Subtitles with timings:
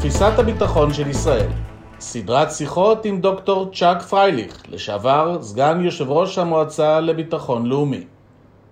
[0.00, 1.50] תפיסת הביטחון של ישראל.
[2.00, 8.06] סדרת שיחות עם דוקטור צ'אק פרייליך, לשעבר סגן יושב ראש המועצה לביטחון לאומי.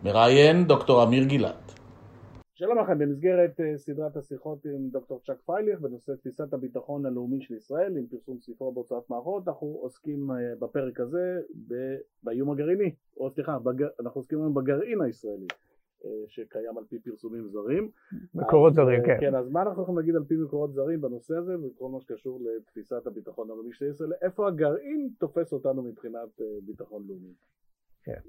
[0.04, 1.72] מראיין דוקטור אמיר גילת.
[2.54, 7.54] שלום לכם, במסגרת אה, סדרת השיחות עם דוקטור צ'אק פרייליך בנושא תפיסת הביטחון הלאומי של
[7.54, 11.40] ישראל עם פרסום ספרו בהוצאת מערכות אנחנו עוסקים אה, בפרק הזה
[12.22, 13.88] באיום הגרעיני, או סליחה, בגר...
[14.00, 15.46] אנחנו עוסקים היום בגרעין הישראלי
[16.28, 17.90] שקיים על פי פרסומים זרים.
[18.34, 19.16] מקורות אז, זרים, כן.
[19.20, 22.40] כן, אז מה אנחנו יכולים להגיד על פי מקורות זרים בנושא הזה וכל מה שקשור
[22.40, 27.32] לתפיסת הביטחון הלאומי של ישראל, איפה הגרעין תופס אותנו מבחינת ביטחון לאומי?
[28.04, 28.20] כן.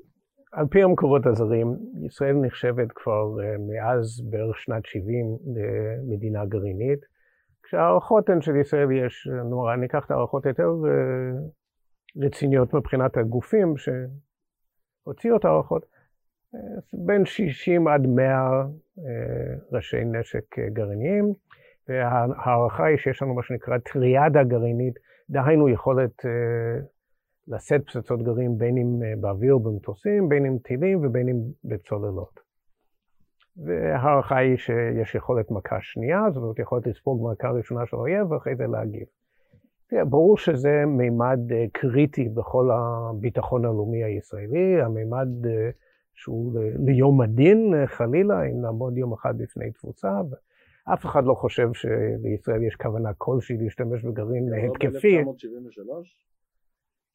[0.51, 1.67] על פי המקורות הזרים,
[2.05, 5.37] ישראל נחשבת כבר מאז בערך שנת 70
[6.07, 6.99] למדינה גרעינית,
[7.67, 15.37] כשהערכות הן של ישראל יש, נורא, ניקח את הערכות יותר uh, רציניות מבחינת הגופים שהוציאו
[15.37, 15.96] את הערכות, uh,
[16.93, 19.01] בין 60 עד 100 uh,
[19.71, 21.33] ראשי נשק גרעיניים,
[21.89, 24.93] וההערכה היא שיש לנו מה שנקרא טריאדה גרעינית,
[25.29, 26.27] דהיינו יכולת uh,
[27.47, 32.39] לשאת פצצות גרעין בין אם אה, באוויר במטוסים, בין אם טילים ובין אם בצוללות.
[33.65, 38.55] וההערכה היא שיש יכולת מכה שנייה, זאת אומרת יכולת לספוג מכה ראשונה של האויב ואחרי
[38.55, 39.07] זה להגיב.
[40.09, 45.69] ברור שזה מימד אה, קריטי בכל הביטחון הלאומי הישראלי, המימד אה,
[46.17, 50.11] שהוא ליום הדין חלילה, אם נעמוד יום אחד בפני תבוסה,
[50.93, 55.23] אף אחד לא חושב שלישראל יש כוונה כלשהי להשתמש בגרעין לא התקפי.
[55.23, 56.27] ב-1973?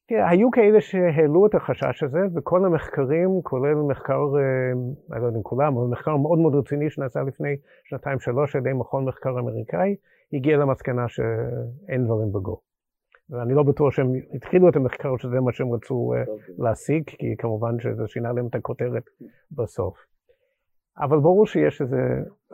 [0.07, 4.71] תראה, היו כאלה שהעלו את החשש הזה, וכל המחקרים, כולל מחקר, אה,
[5.13, 8.73] אני לא יודע אם כולם, אבל מחקר מאוד מאוד רציני שנעשה לפני שנתיים-שלוש על ידי
[8.73, 9.95] מכון מחקר אמריקאי,
[10.33, 12.72] הגיע למסקנה שאין דברים בגו.
[13.33, 16.13] ואני לא בטוח שהם התחילו את המחקר שזה מה שהם רצו.
[16.13, 16.23] אה.
[16.57, 19.03] להשיג, כי כמובן שזה שינה להם את הכותרת
[19.51, 19.97] בסוף.
[20.97, 21.97] אבל ברור שיש איזו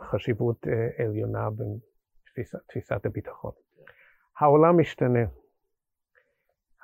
[0.00, 3.52] חשיבות אה, עליונה בתפיסת הביטחון.
[4.40, 5.24] העולם משתנה.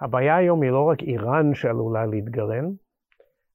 [0.01, 2.73] הבעיה היום היא לא רק איראן שעלולה להתגרען,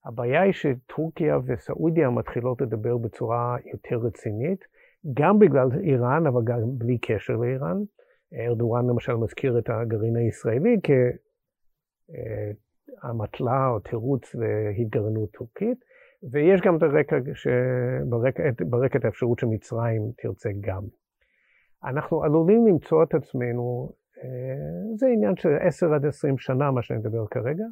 [0.05, 4.59] הבעיה היא שטורקיה וסעודיה מתחילות לדבר בצורה יותר רצינית,
[5.13, 7.77] גם בגלל איראן, אבל גם בלי קשר לאיראן.
[8.33, 10.77] ארדואן למשל מזכיר את הגרעין הישראלי
[13.01, 15.77] כאמתלה או תירוץ להתגרענות טורקית,
[16.31, 20.83] ויש גם את הרקע, שברקע, ברקע את האפשרות שמצרים תרצה גם.
[21.83, 26.99] אנחנו עלולים למצוא את עצמנו אה, זה עניין של 10 עד 20 שנה, מה שאני
[26.99, 27.65] מדבר כרגע,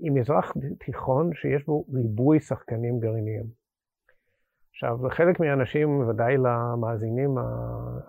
[0.00, 3.59] עם מזרח תיכון שיש בו ריבוי שחקנים גרעיניים.
[4.82, 7.34] עכשיו, לחלק מהאנשים, ודאי למאזינים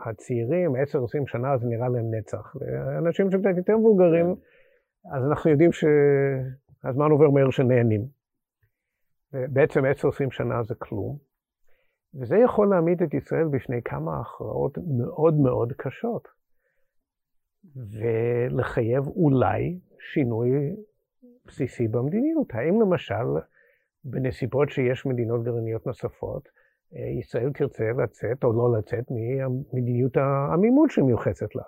[0.05, 0.77] הצעירים, 10-20
[1.25, 2.55] שנה זה נראה להם נצח.
[2.95, 4.35] לאנשים שקצת יותר מבוגרים,
[5.13, 8.01] אז אנחנו יודעים שהזמן עובר מהר שנהנים.
[9.33, 9.85] בעצם 10-20
[10.31, 11.17] שנה זה כלום.
[12.19, 16.27] וזה יכול להעמיד את ישראל בפני כמה הכרעות מאוד מאוד קשות.
[17.75, 20.49] ולחייב אולי שינוי
[21.45, 22.47] בסיסי במדיניות.
[22.53, 23.25] האם למשל,
[24.03, 26.60] בנסיבות שיש מדינות גרעיניות נוספות,
[26.93, 31.63] ישראל תרצה לצאת או לא לצאת ממדיניות העמימות שמיוחסת לה?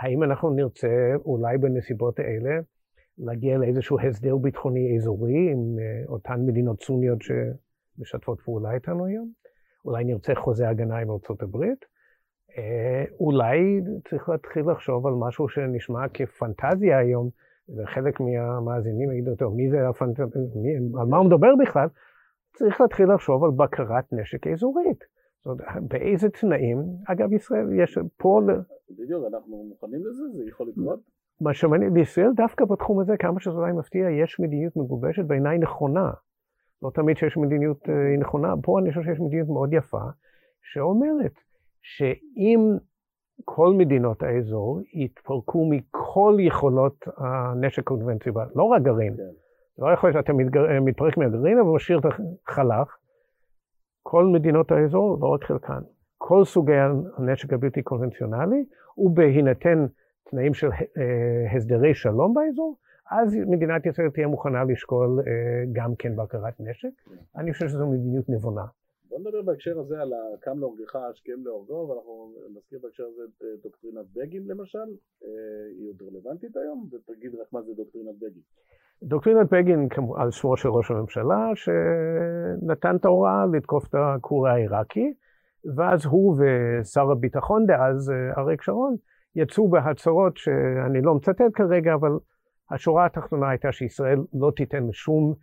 [0.00, 2.60] האם אנחנו נרצה אולי בנסיבות האלה
[3.18, 9.32] להגיע לאיזשהו הסדר ביטחוני אזורי עם אה, אותן מדינות סוניות שמשתפות פעולה איתנו היום?
[9.84, 11.84] אולי נרצה חוזה הגנה עם ארצות הברית?
[12.58, 17.28] אה, אולי צריך להתחיל לחשוב על משהו שנשמע כפנטזיה היום,
[17.76, 20.32] וחלק מהמאזינים יגידו, טוב, מי זה הפנטזיה,
[21.00, 21.88] על מה הוא מדבר בכלל?
[22.52, 25.04] צריך להתחיל לחשוב על בקרת נשק אזורית.
[25.44, 28.40] זאת אומרת, באיזה תנאים, אגב, ישראל, יש פה...
[28.90, 31.00] בדיוק, אנחנו מוכנים לזה, זה יכול לקרות.
[31.40, 36.10] מה שמעניין, בישראל דווקא בתחום הזה, כמה שזה אולי מפתיע, יש מדיניות מגובשת בעיניי נכונה.
[36.82, 40.02] לא תמיד שיש מדיניות אה, היא נכונה, פה אני חושב שיש מדיניות מאוד יפה,
[40.62, 41.34] שאומרת,
[41.82, 42.60] שאם
[43.44, 49.22] כל מדינות האזור יתפרקו מכל יכולות הנשק קונבנציונלי, לא רק גרעין, כן.
[49.78, 50.80] לא יכול להיות שאתה מתגר...
[50.80, 52.04] מתפרק מהגרעין אבל משאיר את
[52.48, 52.96] החלך,
[54.02, 55.80] כל מדינות האזור, לא רק חלקן,
[56.18, 56.72] כל סוגי
[57.16, 58.64] הנשק הבלתי קונבנציונלי,
[58.98, 59.86] ובהינתן
[60.30, 62.76] תנאים של אה, הסדרי שלום באזור,
[63.10, 66.88] אז מדינת ישראל תהיה מוכנה לשקול אה, גם כן בקרת נשק.
[67.36, 68.64] אני חושב שזו מדיניות נבונה.
[69.08, 73.48] בוא נדבר בהקשר הזה על הקם להורגך השכם להורגו ואנחנו נזכיר בהקשר הזה את אה,
[73.62, 74.78] דוקטרינת בגין למשל,
[75.24, 75.28] אה,
[75.78, 78.42] היא עוד רלוונטית היום ותגיד רק מה זה דוקטרינת בגין.
[79.02, 85.12] דוקטרינת בגין על שמו של ראש הממשלה שנתן את ההוראה לתקוף את הכור העיראקי
[85.76, 88.96] ואז הוא ושר הביטחון דאז אה, אריק שרון
[89.36, 92.10] יצאו בהצהרות שאני לא מצטט כרגע אבל
[92.70, 95.34] השורה התחתונה הייתה שישראל לא תיתן לשום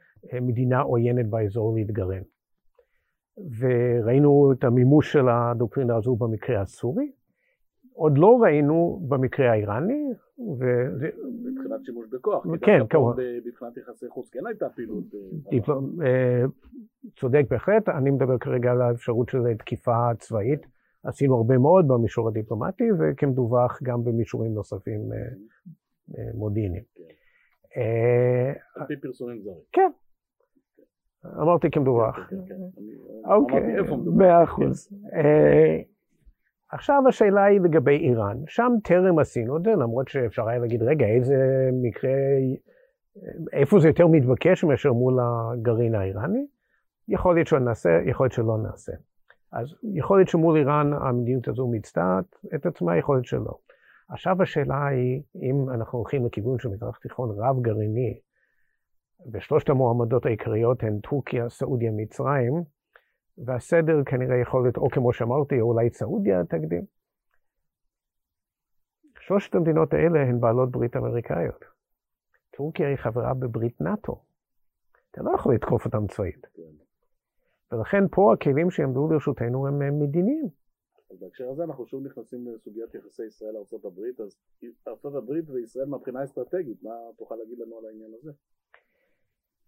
[0.42, 2.24] מדינה עוינת באזור להתגרען.
[3.60, 7.12] וראינו את המימוש של הדוקטרינה הזו במקרה הסורי.
[8.00, 10.14] עוד לא ראינו במקרה האיראני.
[10.60, 10.66] ו...
[11.44, 12.46] מבחינת שימוש בכוח.
[12.62, 13.24] כן, כמובן.
[13.46, 15.04] מבחינת יחסי חוץ כן הייתה פעילות.
[17.20, 20.66] צודק בהחלט, אני מדבר כרגע על האפשרות של תקיפה צבאית.
[21.04, 25.02] עשינו הרבה מאוד במישור הדיפלומטי, וכמדווח גם במישורים נוספים
[26.34, 26.84] מודיעיניים.
[28.76, 29.58] על פי פרסומים זרים.
[29.72, 29.92] כן.
[31.42, 32.20] אמרתי כמדווח.
[33.26, 33.76] אוקיי,
[34.18, 34.90] מאה אחוז.
[36.72, 38.38] עכשיו השאלה היא לגבי איראן.
[38.48, 42.12] שם טרם עשינו את זה, למרות שאפשר היה להגיד, רגע, איזה מקרה,
[43.54, 46.46] איפה זה יותר מתבקש מאשר מול הגרעין האיראני?
[47.08, 48.92] יכול להיות שנעשה, יכול להיות שלא נעשה.
[49.52, 52.20] אז יכול להיות שמול איראן המדיניות הזו מיצתה
[52.56, 53.58] את עצמה, יכול להיות שלא.
[54.10, 58.20] עכשיו השאלה היא, אם אנחנו הולכים לכיוון של מזרח תיכון רב גרעיני,
[59.34, 62.64] ושלושת המועמדות העיקריות הן טורקיה, סעודיה, מצרים,
[63.46, 66.86] והסדר כנראה יכול להיות, או כמו שאמרתי, או אולי סעודיה תקדים.
[69.20, 71.66] שלושת המדינות האלה הן בעלות ברית אמריקאיות.
[72.56, 74.22] טורקיה היא חברה בברית נאט"ו.
[75.12, 76.48] אתה לא יכול לתקוף אותם צבאית.
[77.72, 80.46] ולכן פה הכלים שיעמדו לרשותנו הם מדיניים.
[81.12, 84.38] אז בהקשר הזה אנחנו שוב נכנסים לסוגיית יחסי ישראל-ארה"ב, אז
[84.88, 88.32] ארה"ב וישראל מבחינה אסטרטגית, מה תוכל להגיד לנו על העניין הזה?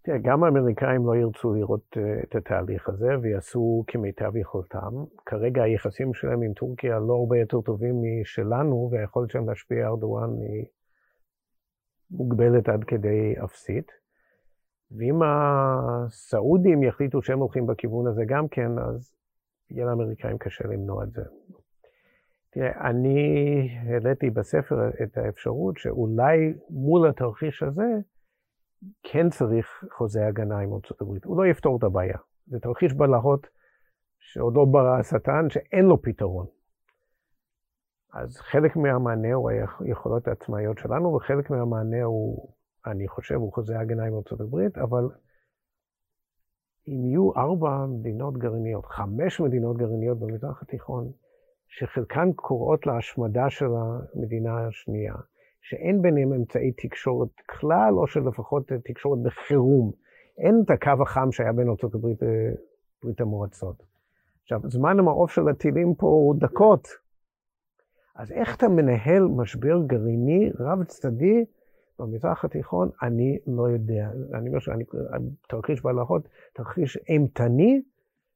[0.04, 4.94] תראה, גם האמריקאים לא ירצו לראות uh, את התהליך הזה ויעשו כמיטב יכולתם.
[5.26, 10.66] כרגע היחסים שלהם עם טורקיה לא הרבה יותר טובים משלנו, והיכולת שלהם להשפיע ארדואן היא
[12.12, 13.92] מוגבלת עד כדי אפסית.
[14.92, 19.14] ואם הסעודים יחליטו שהם הולכים בכיוון הזה גם כן, אז
[19.72, 21.22] יהיה לאמריקאים קשה למנוע את זה.
[22.50, 28.00] תראה, אני העליתי בספר את האפשרות שאולי מול התרחיש הזה,
[29.04, 31.26] כן צריך חוזה הגנה עם ארצות הברית.
[31.26, 32.18] הוא לא יפתור את הבעיה.
[32.48, 33.48] זה תרחיש בלהות
[34.20, 36.46] שעוד לא ברא השטן, שאין לו פתרון.
[38.14, 42.54] אז חלק מהמענה הוא היכולות העצמאיות שלנו, וחלק מהמענה הוא,
[42.86, 45.10] אני חושב, הוא חוזה הגנה עם ארצות הברית, אבל
[46.88, 51.12] אם יהיו ארבע מדינות גרעיניות, חמש מדינות גרעיניות במזרח התיכון,
[51.68, 55.16] שחלקן קוראות להשמדה של המדינה השנייה,
[55.62, 59.92] שאין ביניהם אמצעי תקשורת כלל, או שלפחות תקשורת בחירום.
[60.38, 62.08] אין את הקו החם שהיה בין ארה"ב
[63.04, 63.84] לברית המועצות.
[64.44, 66.88] עכשיו, זמן המעוף של הטילים פה הוא דקות.
[68.16, 71.46] אז איך אתה מנהל משבר גרעיני רב-צדדי
[72.00, 72.90] במזרח התיכון?
[73.02, 74.10] אני לא יודע.
[74.34, 74.84] אני אומר שאני,
[75.50, 77.82] תרחיש בלהות, תרחיש אימתני,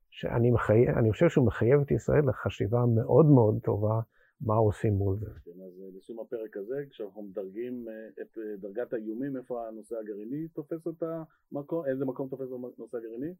[0.09, 3.99] שאני מחייב, אני חושב שהוא מחייב את ישראל לחשיבה מאוד מאוד טובה
[4.41, 5.25] מה עושים מול זה.
[5.25, 9.95] כן, אז אה, לסיום הפרק הזה, כשאנחנו מדרגים אה, את אה, דרגת האיומים, איפה הנושא
[9.97, 11.03] הגרעיני תופס את
[11.51, 12.47] המקום, איזה מקום תופס
[12.77, 13.33] הנושא הגרעיני?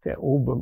[0.00, 0.56] תראה, הוא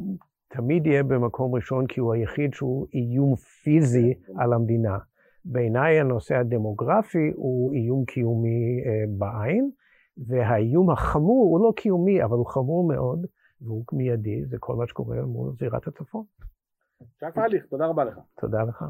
[0.48, 4.98] תמיד יהיה במקום ראשון, כי הוא היחיד שהוא איום פיזי כן, על המדינה.
[5.44, 8.84] בעיניי הנושא הדמוגרפי הוא איום קיומי
[9.18, 9.70] בעין,
[10.26, 13.26] והאיום החמור הוא לא קיומי, אבל הוא חמור מאוד,
[13.60, 16.24] והוא מיידי, זה כל מה שקורה מול זירת הצפון.
[17.34, 18.18] פרליך, תודה רבה לך.
[18.40, 18.84] תודה לך.